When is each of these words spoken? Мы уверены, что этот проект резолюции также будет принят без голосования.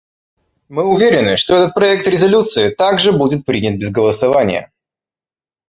Мы 0.67 0.83
уверены, 0.85 1.37
что 1.37 1.55
этот 1.55 1.75
проект 1.75 2.07
резолюции 2.07 2.71
также 2.71 3.11
будет 3.15 3.45
принят 3.45 3.77
без 3.79 3.91
голосования. 3.91 4.71